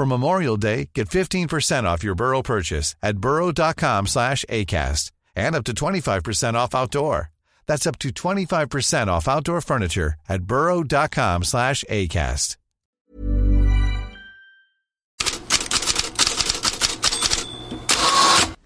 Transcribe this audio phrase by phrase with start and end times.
[0.00, 5.64] For Memorial Day, get 15% off your Burrow purchase at burrow.com slash ACAST and up
[5.64, 7.30] to 25% off outdoor.
[7.66, 12.56] That's up to 25% off outdoor furniture at burrow.com slash ACAST.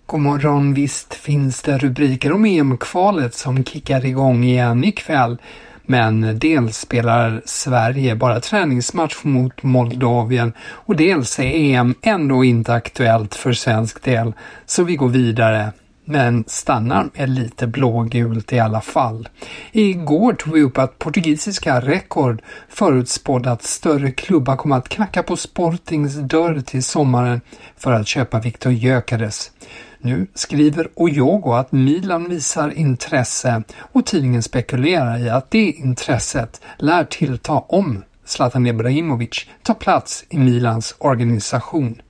[0.06, 5.38] God morgon, visst finns det rubriker om EM-kvalet som kickar igång igen ikväll.
[5.86, 13.34] Men dels spelar Sverige bara träningsmatch mot Moldavien och dels är EM ändå inte aktuellt
[13.34, 14.32] för svensk del,
[14.66, 15.72] så vi går vidare.
[16.06, 19.28] Men stannar med lite blågult i alla fall.
[19.72, 25.36] Igår tog vi upp att portugisiska Rekord förutspådde att större klubbar kommer att knacka på
[25.36, 27.40] Sportings dörr till sommaren
[27.76, 29.50] för att köpa Victor Gyökeres.
[30.06, 37.04] Nu skriver Ojogo att Milan visar intresse och tidningen spekulerar i att det intresset lär
[37.04, 42.02] tillta om Zlatan Ibrahimovic tar plats i Milans organisation.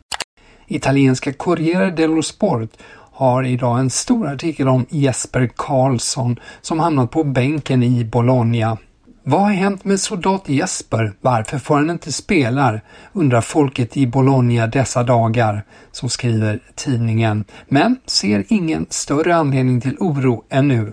[0.66, 2.71] Italienska Corriere dello Sport
[3.12, 8.78] har idag en stor artikel om Jesper Karlsson som hamnat på bänken i Bologna.
[9.27, 11.12] Vad har hänt med soldat Jesper?
[11.21, 12.81] Varför får han inte spela?
[13.12, 19.97] undrar folket i Bologna dessa dagar, så skriver tidningen, men ser ingen större anledning till
[20.01, 20.93] oro ännu.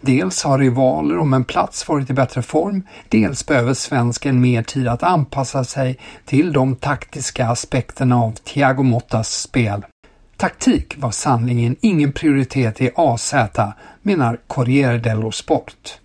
[0.00, 4.88] Dels har rivaler om en plats varit i bättre form, dels behöver svensken mer tid
[4.88, 9.84] att anpassa sig till de taktiska aspekterna av Thiago Mottas spel.
[10.36, 13.34] Taktik var sanningen ingen prioritet i AZ,
[14.02, 15.98] menar Corriere dello Sport.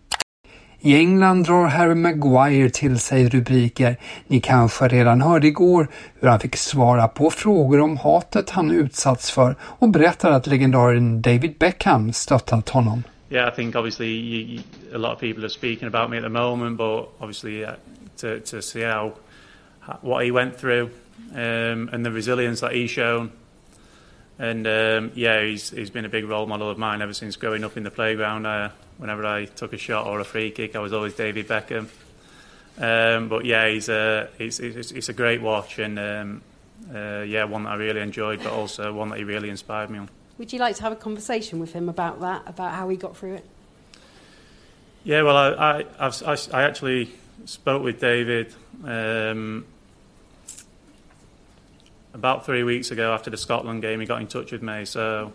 [0.83, 3.95] I England drar Harry Maguire till sig rubriker.
[4.27, 5.87] Ni kanske redan hörde igår
[6.19, 11.21] hur han fick svara på frågor om hatet han utsatts för och berättar att legendaren
[11.21, 13.03] David Beckham stöttat honom.
[13.29, 14.61] Yeah, I think obviously you, you,
[14.95, 17.75] a lot of people are speaking about me at the moment, but obviously yeah,
[18.17, 19.11] to, to see how
[20.01, 20.89] what he went through
[21.35, 23.31] um, and the resilience that he's shown
[24.41, 27.63] and um, yeah, he's he's been a big role model of mine ever since growing
[27.63, 28.47] up in the playground.
[28.47, 28.69] Uh,
[29.01, 31.87] whenever I took a shot or a free kick, I was always David Beckham.
[32.77, 36.41] Um, but yeah, he's a he's, he's, it's a great watch and um,
[36.93, 39.97] uh, yeah, one that I really enjoyed, but also one that he really inspired me
[39.97, 40.09] on.
[40.37, 43.17] Would you like to have a conversation with him about that, about how he got
[43.17, 43.45] through it?
[45.03, 47.09] Yeah, well, I I, I, I actually
[47.45, 48.53] spoke with David.
[48.83, 49.65] Um,
[52.13, 54.85] about three weeks ago after the Scotland game, he got in touch with me.
[54.85, 55.33] So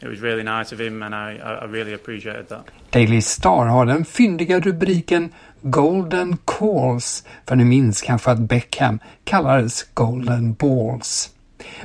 [0.00, 2.66] it was really nice of him and I, I really appreciated that.
[2.90, 5.32] Daily Star har den fyndiga rubriken
[5.62, 11.30] Golden Calls, för ni minns kanske att Beckham kallades Golden Balls.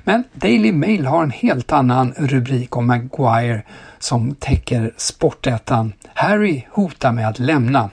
[0.03, 3.63] Men Daily Mail har en helt annan rubrik om Maguire
[4.00, 5.94] som täcker sportettan.
[6.13, 7.89] Harry hotar med att lämna.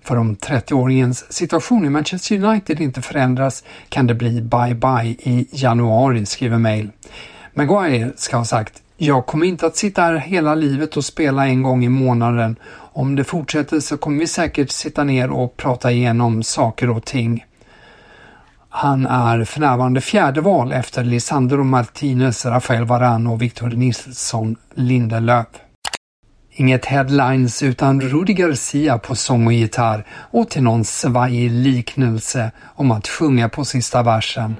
[0.00, 6.26] För om 30-åringens situation i Manchester United inte förändras kan det bli bye-bye i januari,
[6.26, 6.90] skriver Mail.
[7.54, 11.62] Maguire ska ha sagt jag kommer inte att sitta här hela livet och spela en
[11.62, 12.56] gång i månaden.
[12.92, 17.44] Om det fortsätter så kommer vi säkert sitta ner och prata igenom saker och ting.
[18.68, 25.46] Han är för närvarande fjärde val efter Lisandro Martinez, Rafael Varane och Victor Nilsson Lindelöf.
[26.50, 32.90] Inget headlines utan Rudi Garcia på sång och gitarr och till någon svajig liknelse om
[32.90, 34.56] att sjunga på sista versen.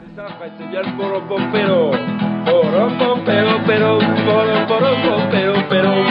[2.72, 2.88] pero
[3.26, 6.02] pero pero pero pero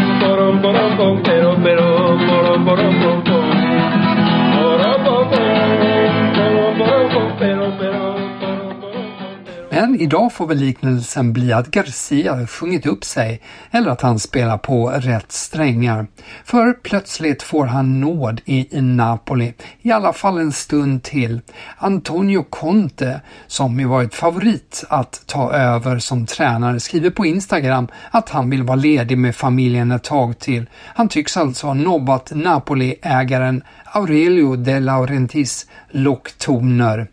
[9.81, 13.41] Men idag får väl liknelsen bli att Garcia sjungit upp sig
[13.71, 16.07] eller att han spelar på rätt strängar.
[16.45, 21.41] För plötsligt får han nåd i Napoli, i alla fall en stund till.
[21.77, 28.29] Antonio Conte, som ju varit favorit att ta över som tränare, skriver på Instagram att
[28.29, 30.69] han vill vara ledig med familjen ett tag till.
[30.95, 37.07] Han tycks alltså ha nobbat Napoli-ägaren Aurelio de Laurentis locktoner.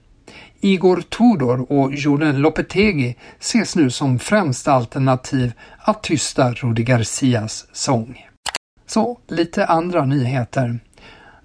[0.60, 8.26] Igor Tudor och Jordan Lopetegi ses nu som främsta alternativ att tysta Rudi Garcias sång.
[8.86, 10.78] Så, lite andra nyheter.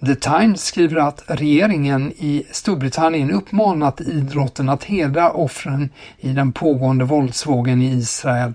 [0.06, 5.90] The Times skriver att regeringen i Storbritannien uppmanat idrotten att hedra offren
[6.20, 8.54] i den pågående våldsvågen i Israel.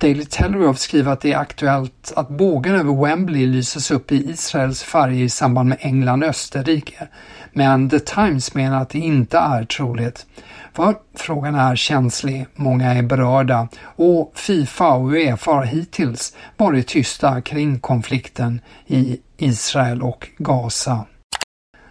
[0.00, 4.82] Daily Telegraph skriver att det är aktuellt att bågen över Wembley lyses upp i Israels
[4.82, 7.08] färger i samband med England-Österrike.
[7.52, 10.26] Men The Times menar att det inte är troligt.
[10.72, 17.40] För frågan är känslig, många är berörda och Fifa och Uefa har hittills varit tysta
[17.40, 21.04] kring konflikten i Israel och Gaza.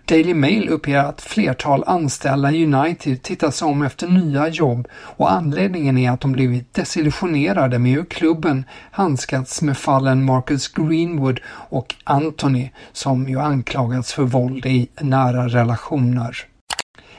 [0.10, 5.32] Daily Mail uppger att flertal anställda i United tittar sig om efter nya jobb och
[5.32, 11.96] anledningen är att de blivit desillusionerade med hur klubben handskats med fallen Marcus Greenwood och
[12.04, 16.38] Anthony som ju anklagats för våld i nära relationer.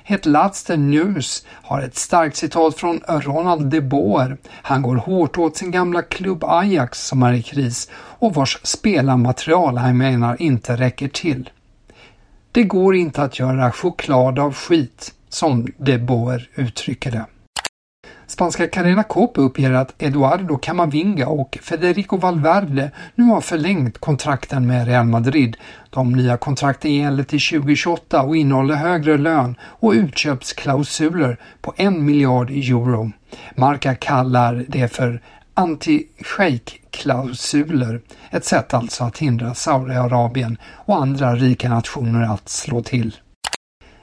[0.02, 4.36] Het Laatste News har ett starkt citat från Ronald de Boer.
[4.46, 9.78] Han går hårt åt sin gamla klubb Ajax som är i kris och vars spelarmaterial
[9.78, 11.50] han menar inte räcker till.
[12.52, 17.26] Det går inte att göra choklad av skit, som de Boer uttrycker det.
[18.26, 24.86] Spanska Carena Cope uppger att Eduardo Camavinga och Federico Valverde nu har förlängt kontrakten med
[24.86, 25.56] Real Madrid.
[25.90, 32.50] De nya kontrakten gäller till 2028 och innehåller högre lön och utköpsklausuler på en miljard
[32.50, 33.12] euro.
[33.56, 35.20] Marca kallar det för
[35.54, 38.00] anti-shake-klausuler,
[38.30, 43.16] ett sätt alltså att hindra Saudiarabien och andra rika nationer att slå till.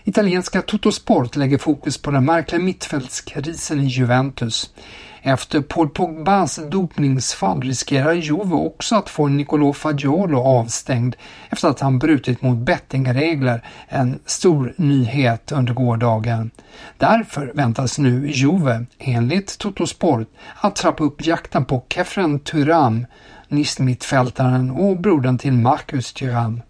[0.07, 4.74] Italienska Totosport lägger fokus på den märkliga mittfältskrisen i Juventus.
[5.21, 11.15] Efter Paul Pogbas dopningsfall riskerar Juve också att få Nicolo Fagiolo avstängd
[11.50, 16.51] efter att han brutit mot bettingregler, en stor nyhet under gårdagen.
[16.98, 23.06] Därför väntas nu Juve, enligt Totosport, att trappa upp jakten på Kefren Turam,
[23.48, 26.62] Nis-mittfältaren och brodern till Marcus Thuram.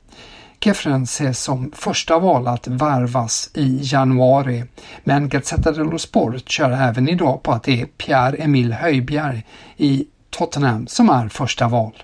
[0.59, 4.63] Kefren ses som första val att varvas i januari,
[5.03, 9.45] men Gazzetta dello Sport kör även idag på att det är Pierre-Emil Höjbjerg
[9.77, 12.03] i Tottenham som är första val.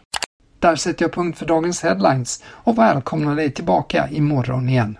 [0.59, 4.97] Där sätter jag punkt för dagens headlines och välkomnar dig tillbaka imorgon igen.